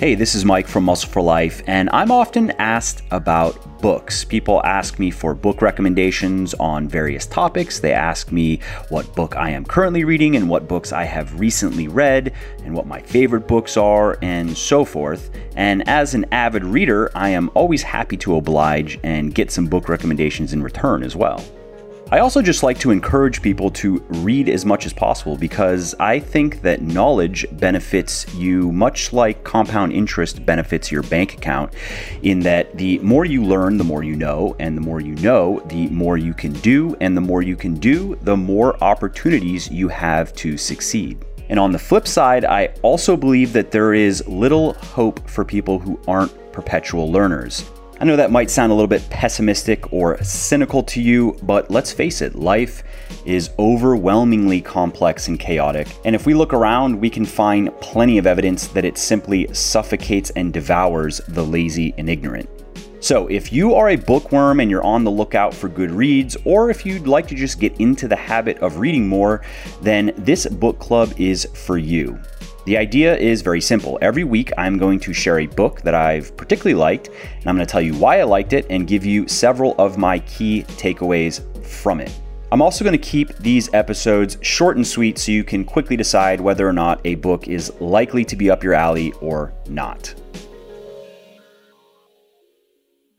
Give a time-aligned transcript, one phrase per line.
[0.00, 4.24] Hey, this is Mike from Muscle for Life, and I'm often asked about books.
[4.24, 7.80] People ask me for book recommendations on various topics.
[7.80, 8.60] They ask me
[8.90, 12.32] what book I am currently reading and what books I have recently read
[12.62, 15.30] and what my favorite books are and so forth.
[15.56, 19.88] And as an avid reader, I am always happy to oblige and get some book
[19.88, 21.44] recommendations in return as well.
[22.10, 26.18] I also just like to encourage people to read as much as possible because I
[26.18, 31.74] think that knowledge benefits you much like compound interest benefits your bank account,
[32.22, 35.60] in that the more you learn, the more you know, and the more you know,
[35.66, 39.88] the more you can do, and the more you can do, the more opportunities you
[39.88, 41.22] have to succeed.
[41.50, 45.78] And on the flip side, I also believe that there is little hope for people
[45.78, 47.70] who aren't perpetual learners.
[48.00, 51.90] I know that might sound a little bit pessimistic or cynical to you, but let's
[51.90, 52.84] face it, life
[53.24, 55.88] is overwhelmingly complex and chaotic.
[56.04, 60.30] And if we look around, we can find plenty of evidence that it simply suffocates
[60.30, 62.48] and devours the lazy and ignorant.
[63.00, 66.70] So, if you are a bookworm and you're on the lookout for good reads, or
[66.70, 69.42] if you'd like to just get into the habit of reading more,
[69.82, 72.18] then this book club is for you.
[72.68, 73.98] The idea is very simple.
[74.02, 77.66] Every week, I'm going to share a book that I've particularly liked, and I'm going
[77.66, 81.40] to tell you why I liked it and give you several of my key takeaways
[81.64, 82.12] from it.
[82.52, 86.42] I'm also going to keep these episodes short and sweet so you can quickly decide
[86.42, 90.14] whether or not a book is likely to be up your alley or not.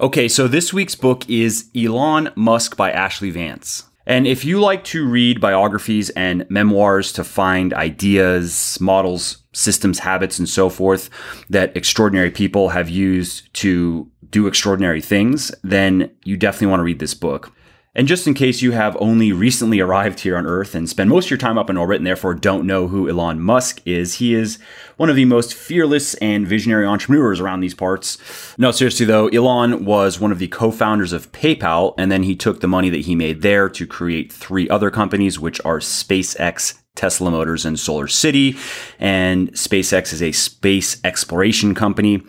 [0.00, 3.84] Okay, so this week's book is Elon Musk by Ashlee Vance.
[4.06, 10.38] And if you like to read biographies and memoirs to find ideas, models, systems, habits,
[10.38, 11.08] and so forth
[11.48, 16.98] that extraordinary people have used to do extraordinary things, then you definitely want to read
[16.98, 17.52] this book.
[17.96, 21.26] And just in case you have only recently arrived here on Earth and spend most
[21.26, 24.34] of your time up in orbit and therefore don't know who Elon Musk is, he
[24.34, 24.58] is
[24.96, 28.18] one of the most fearless and visionary entrepreneurs around these parts.
[28.58, 32.60] No, seriously though, Elon was one of the co-founders of PayPal, and then he took
[32.60, 37.30] the money that he made there to create three other companies, which are SpaceX, Tesla
[37.30, 38.56] Motors, and Solar City.
[38.98, 42.22] And SpaceX is a space exploration company.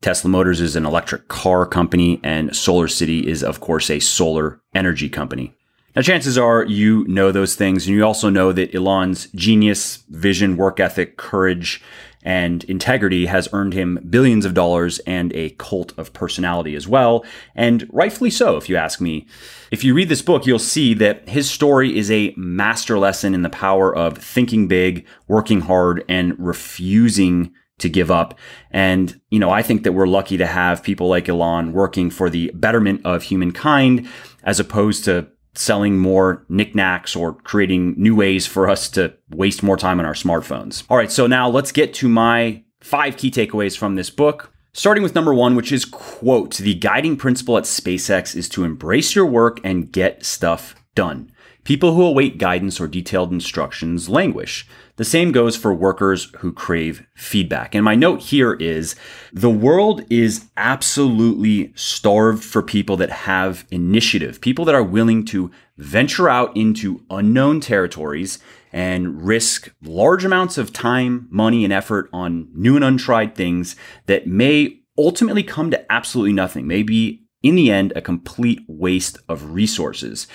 [0.00, 4.60] Tesla Motors is an electric car company, and Solar City is, of course, a solar
[4.74, 5.54] energy company.
[5.96, 10.56] Now, chances are you know those things, and you also know that Elon's genius, vision,
[10.56, 11.82] work ethic, courage,
[12.22, 17.24] and integrity has earned him billions of dollars and a cult of personality as well,
[17.56, 19.26] and rightfully so, if you ask me.
[19.72, 23.42] If you read this book, you'll see that his story is a master lesson in
[23.42, 28.38] the power of thinking big, working hard, and refusing to give up.
[28.70, 32.28] And, you know, I think that we're lucky to have people like Elon working for
[32.28, 34.08] the betterment of humankind
[34.42, 39.76] as opposed to selling more knickknacks or creating new ways for us to waste more
[39.76, 40.84] time on our smartphones.
[40.88, 44.52] All right, so now let's get to my five key takeaways from this book.
[44.72, 49.14] Starting with number one, which is quote, the guiding principle at SpaceX is to embrace
[49.16, 51.32] your work and get stuff done.
[51.68, 54.66] People who await guidance or detailed instructions languish.
[54.96, 57.74] The same goes for workers who crave feedback.
[57.74, 58.96] And my note here is
[59.34, 65.50] the world is absolutely starved for people that have initiative, people that are willing to
[65.76, 68.38] venture out into unknown territories
[68.72, 74.26] and risk large amounts of time, money, and effort on new and untried things that
[74.26, 80.26] may ultimately come to absolutely nothing, maybe in the end, a complete waste of resources.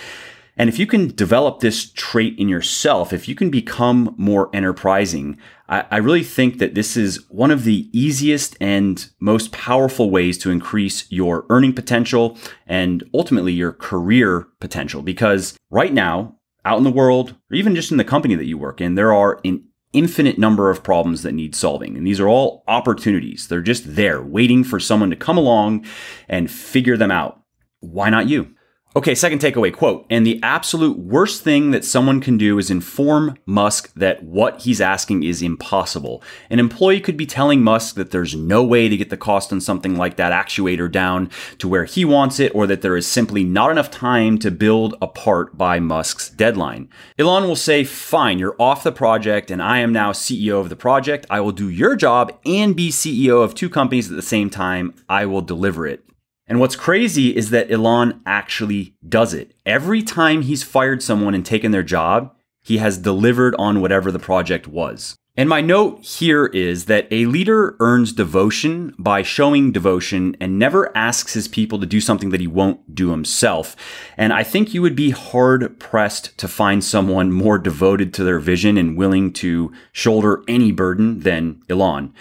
[0.56, 5.38] And if you can develop this trait in yourself, if you can become more enterprising,
[5.68, 10.38] I, I, really think that this is one of the easiest and most powerful ways
[10.40, 12.38] to increase your earning potential
[12.68, 15.02] and ultimately your career potential.
[15.02, 18.58] Because right now, out in the world, or even just in the company that you
[18.58, 21.97] work in, there are an infinite number of problems that need solving.
[21.97, 23.47] And these are all opportunities.
[23.47, 25.85] They're just there waiting for someone to come along
[26.28, 27.41] and figure them out.
[27.80, 28.55] Why not you?
[28.95, 33.35] Okay, second takeaway quote, and the absolute worst thing that someone can do is inform
[33.47, 36.22] Musk that what he's asking is impossible.
[36.51, 39.61] An employee could be telling Musk that there's no way to get the cost on
[39.61, 43.43] something like that actuator down to where he wants it, or that there is simply
[43.43, 46.87] not enough time to build a part by Musk's deadline.
[47.17, 50.75] Elon will say, Fine, you're off the project, and I am now CEO of the
[50.75, 51.25] project.
[51.31, 54.93] I will do your job and be CEO of two companies at the same time.
[55.09, 56.05] I will deliver it.
[56.47, 59.53] And what's crazy is that Elon actually does it.
[59.66, 64.19] Every time he's fired someone and taken their job, he has delivered on whatever the
[64.19, 65.16] project was.
[65.35, 70.95] And my note here is that a leader earns devotion by showing devotion and never
[70.95, 73.75] asks his people to do something that he won't do himself.
[74.16, 78.37] And I think you would be hard pressed to find someone more devoted to their
[78.37, 82.13] vision and willing to shoulder any burden than Elon.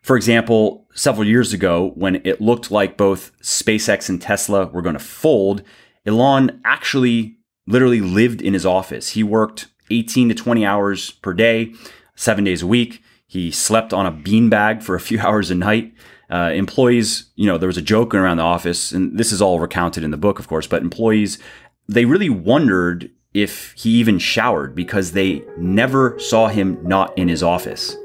[0.00, 4.94] For example, several years ago when it looked like both SpaceX and Tesla were going
[4.94, 5.62] to fold,
[6.06, 7.36] Elon actually
[7.66, 9.10] literally lived in his office.
[9.10, 11.74] He worked 18 to 20 hours per day,
[12.14, 13.02] seven days a week.
[13.26, 15.92] He slept on a beanbag for a few hours a night.
[16.30, 19.60] Uh, employees, you know, there was a joke around the office, and this is all
[19.60, 21.38] recounted in the book, of course, but employees,
[21.86, 27.42] they really wondered if he even showered because they never saw him not in his
[27.42, 27.96] office.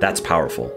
[0.00, 0.74] That's powerful.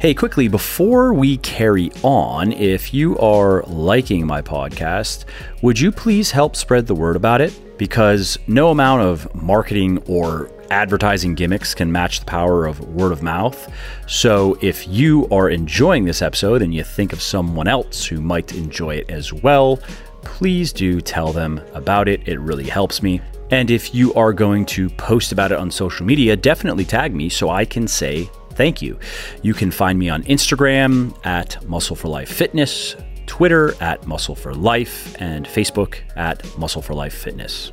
[0.00, 5.26] Hey, quickly, before we carry on, if you are liking my podcast,
[5.60, 7.76] would you please help spread the word about it?
[7.76, 13.22] Because no amount of marketing or advertising gimmicks can match the power of word of
[13.22, 13.70] mouth.
[14.06, 18.54] So if you are enjoying this episode and you think of someone else who might
[18.54, 19.80] enjoy it as well,
[20.22, 22.26] please do tell them about it.
[22.26, 23.20] It really helps me.
[23.50, 27.28] And if you are going to post about it on social media, definitely tag me
[27.28, 28.98] so I can say thank you.
[29.40, 34.52] You can find me on Instagram at Muscle for Life Fitness, Twitter at Muscle for
[34.54, 37.72] Life, and Facebook at Muscle for Life Fitness.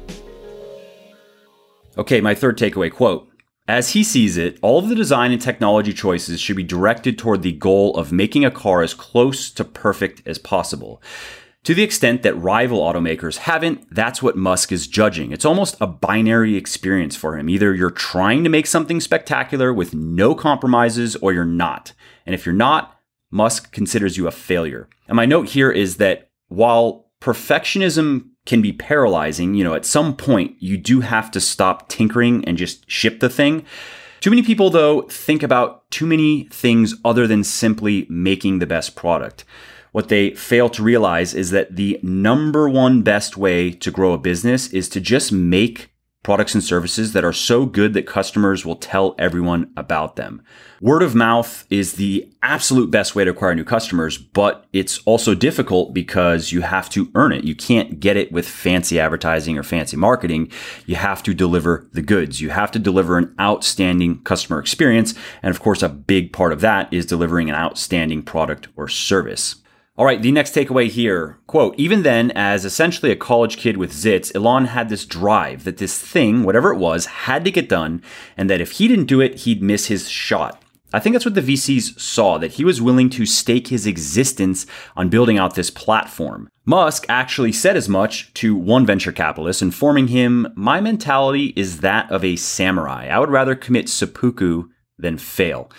[1.97, 3.27] Okay, my third takeaway quote.
[3.67, 7.41] As he sees it, all of the design and technology choices should be directed toward
[7.41, 11.01] the goal of making a car as close to perfect as possible.
[11.63, 15.31] To the extent that rival automakers haven't, that's what Musk is judging.
[15.31, 17.49] It's almost a binary experience for him.
[17.49, 21.93] Either you're trying to make something spectacular with no compromises or you're not.
[22.25, 22.99] And if you're not,
[23.31, 24.87] Musk considers you a failure.
[25.07, 29.53] And my note here is that while perfectionism can be paralyzing.
[29.53, 33.29] You know, at some point, you do have to stop tinkering and just ship the
[33.29, 33.65] thing.
[34.21, 38.95] Too many people, though, think about too many things other than simply making the best
[38.95, 39.45] product.
[39.97, 44.19] What they fail to realize is that the number one best way to grow a
[44.19, 45.91] business is to just make
[46.21, 50.43] products and services that are so good that customers will tell everyone about them.
[50.81, 55.33] Word of mouth is the absolute best way to acquire new customers, but it's also
[55.33, 57.43] difficult because you have to earn it.
[57.43, 60.51] You can't get it with fancy advertising or fancy marketing.
[60.85, 62.39] You have to deliver the goods.
[62.39, 65.15] You have to deliver an outstanding customer experience.
[65.41, 69.55] And of course, a big part of that is delivering an outstanding product or service.
[69.97, 73.91] All right, the next takeaway here quote, even then, as essentially a college kid with
[73.91, 78.03] zits, Elon had this drive that this thing, whatever it was, had to get done,
[78.37, 80.61] and that if he didn't do it, he'd miss his shot.
[80.93, 84.67] I think that's what the VCs saw, that he was willing to stake his existence
[84.95, 86.47] on building out this platform.
[86.63, 92.11] Musk actually said as much to one venture capitalist, informing him, My mentality is that
[92.11, 93.07] of a samurai.
[93.07, 94.65] I would rather commit seppuku
[94.99, 95.71] than fail.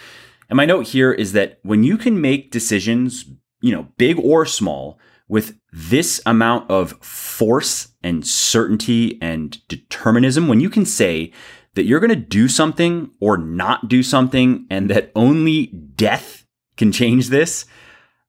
[0.50, 3.24] And my note here is that when you can make decisions
[3.60, 10.60] you know, big or small, with this amount of force and certainty and determinism, when
[10.60, 11.32] you can say
[11.74, 16.46] that you're going to do something or not do something and that only death
[16.76, 17.66] can change this,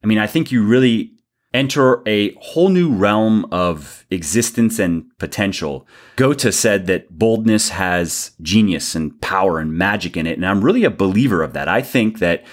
[0.03, 1.13] I mean, I think you really
[1.53, 5.87] enter a whole new realm of existence and potential.
[6.15, 10.37] Goethe said that boldness has genius and power and magic in it.
[10.37, 11.67] And I'm really a believer of that.
[11.67, 12.45] I think that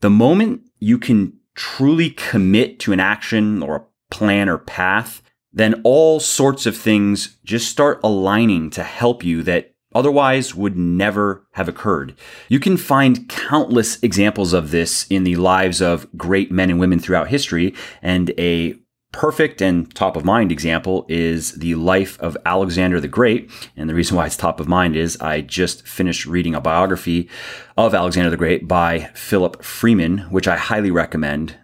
[0.00, 5.80] the moment you can truly commit to an action or a plan or path, then
[5.84, 11.68] all sorts of things just start aligning to help you that otherwise would never have
[11.68, 12.14] occurred.
[12.48, 17.00] You can find countless examples of this in the lives of great men and women
[17.00, 18.76] throughout history, and a
[19.12, 23.50] perfect and top of mind example is the life of Alexander the Great.
[23.76, 27.28] And the reason why it's top of mind is I just finished reading a biography
[27.76, 31.56] of Alexander the Great by Philip Freeman, which I highly recommend.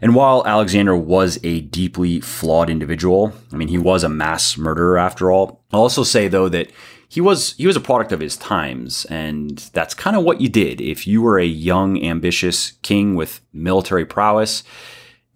[0.00, 4.98] And while Alexander was a deeply flawed individual, I mean, he was a mass murderer
[4.98, 5.62] after all.
[5.72, 6.70] I'll also say though that
[7.08, 10.48] he was he was a product of his times and that's kind of what you
[10.48, 14.64] did if you were a young ambitious king with military prowess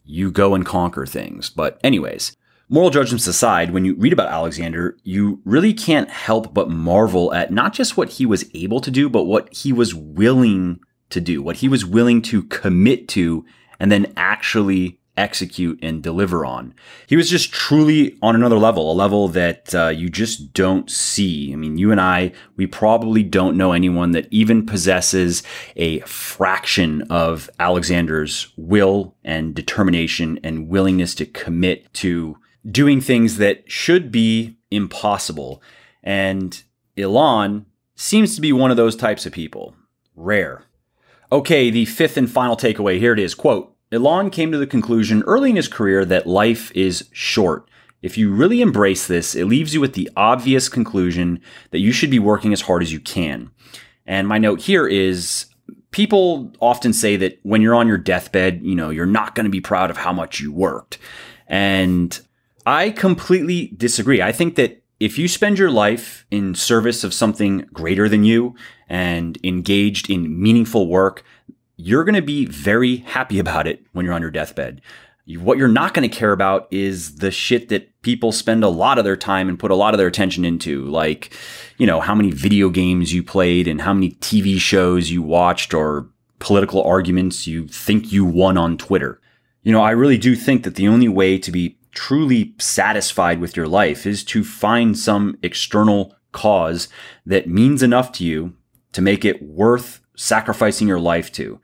[0.09, 1.51] you go and conquer things.
[1.51, 2.37] But, anyways,
[2.69, 7.53] moral judgments aside, when you read about Alexander, you really can't help but marvel at
[7.53, 11.43] not just what he was able to do, but what he was willing to do,
[11.43, 13.45] what he was willing to commit to,
[13.79, 16.75] and then actually execute and deliver on.
[17.07, 21.53] He was just truly on another level, a level that uh, you just don't see.
[21.53, 25.43] I mean, you and I, we probably don't know anyone that even possesses
[25.77, 32.39] a fraction of Alexander's will and determination and willingness to commit to
[32.71, 35.63] doing things that should be impossible.
[36.03, 36.63] And
[36.97, 39.75] Elon seems to be one of those types of people.
[40.15, 40.65] Rare.
[41.31, 45.23] Okay, the fifth and final takeaway here it is quote, Elon came to the conclusion
[45.23, 47.69] early in his career that life is short.
[48.03, 51.41] If you really embrace this, it leaves you with the obvious conclusion
[51.71, 53.51] that you should be working as hard as you can.
[54.07, 55.47] And my note here is
[55.91, 59.51] people often say that when you're on your deathbed, you know, you're not going to
[59.51, 60.99] be proud of how much you worked.
[61.47, 62.19] And
[62.67, 64.21] I completely disagree.
[64.21, 68.55] I think that if you spend your life in service of something greater than you
[68.89, 71.25] and engaged in meaningful work,
[71.79, 74.83] you're going to be very happy about it when you're on your deathbed.
[75.37, 78.99] What you're not going to care about is the shit that people spend a lot
[78.99, 81.33] of their time and put a lot of their attention into, like,
[81.77, 85.73] you know, how many video games you played and how many TV shows you watched
[85.73, 86.09] or
[86.41, 89.21] political arguments you think you won on Twitter.
[89.63, 93.57] You know, I really do think that the only way to be truly satisfied with
[93.57, 96.89] your life is to find some external cause
[97.27, 98.55] that means enough to you
[98.93, 101.61] to make it worth sacrificing your life to.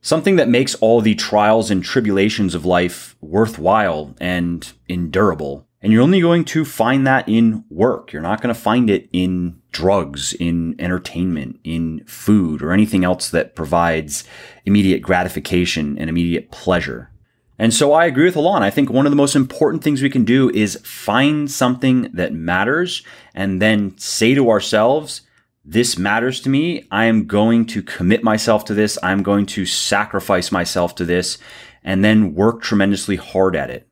[0.00, 5.66] Something that makes all the trials and tribulations of life worthwhile and endurable.
[5.82, 8.12] And you're only going to find that in work.
[8.12, 13.30] You're not going to find it in drugs, in entertainment, in food, or anything else
[13.30, 14.24] that provides
[14.64, 17.10] immediate gratification and immediate pleasure.
[17.58, 18.62] And so I agree with Elon.
[18.62, 22.32] I think one of the most important things we can do is find something that
[22.32, 23.02] matters
[23.34, 25.22] and then say to ourselves,
[25.70, 26.86] this matters to me.
[26.90, 28.98] I am going to commit myself to this.
[29.02, 31.38] I'm going to sacrifice myself to this
[31.84, 33.87] and then work tremendously hard at it.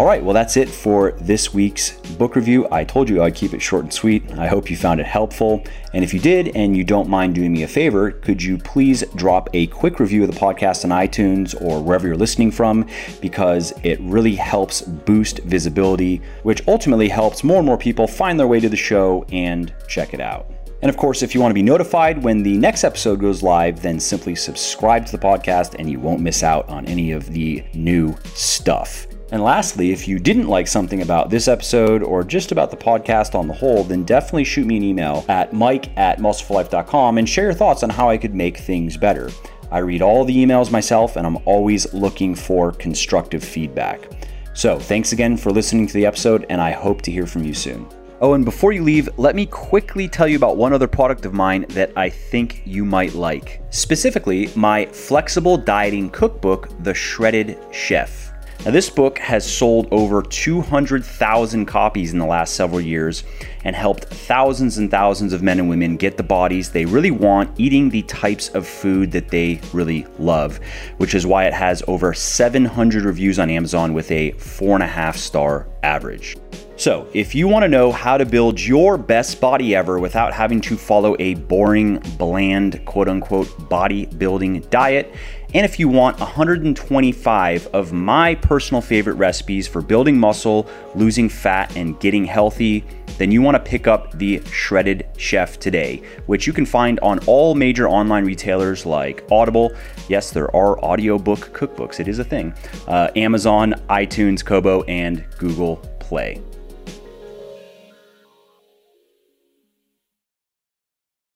[0.00, 2.66] All right, well, that's it for this week's book review.
[2.72, 4.32] I told you I'd keep it short and sweet.
[4.32, 5.62] I hope you found it helpful.
[5.92, 9.04] And if you did, and you don't mind doing me a favor, could you please
[9.16, 12.88] drop a quick review of the podcast on iTunes or wherever you're listening from?
[13.20, 18.48] Because it really helps boost visibility, which ultimately helps more and more people find their
[18.48, 20.50] way to the show and check it out.
[20.80, 23.82] And of course, if you want to be notified when the next episode goes live,
[23.82, 27.62] then simply subscribe to the podcast and you won't miss out on any of the
[27.74, 29.06] new stuff.
[29.32, 33.34] And lastly, if you didn't like something about this episode or just about the podcast
[33.34, 37.44] on the whole, then definitely shoot me an email at mike at muscleforlife.com and share
[37.44, 39.30] your thoughts on how I could make things better.
[39.70, 44.08] I read all the emails myself and I'm always looking for constructive feedback.
[44.52, 47.54] So, thanks again for listening to the episode, and I hope to hear from you
[47.54, 47.86] soon.
[48.20, 51.32] Oh, and before you leave, let me quickly tell you about one other product of
[51.32, 53.62] mine that I think you might like.
[53.70, 58.29] Specifically, my flexible dieting cookbook, The Shredded Chef.
[58.64, 63.24] Now, this book has sold over 200,000 copies in the last several years
[63.64, 67.58] and helped thousands and thousands of men and women get the bodies they really want
[67.58, 70.60] eating the types of food that they really love,
[70.98, 74.86] which is why it has over 700 reviews on Amazon with a four and a
[74.86, 76.36] half star average.
[76.76, 80.62] So, if you want to know how to build your best body ever without having
[80.62, 85.14] to follow a boring, bland, quote unquote, bodybuilding diet,
[85.52, 91.74] and if you want 125 of my personal favorite recipes for building muscle, losing fat,
[91.76, 92.84] and getting healthy,
[93.18, 97.18] then you want to pick up the Shredded Chef today, which you can find on
[97.26, 99.72] all major online retailers like Audible.
[100.08, 102.54] Yes, there are audiobook cookbooks, it is a thing.
[102.86, 106.40] Uh, Amazon, iTunes, Kobo, and Google Play.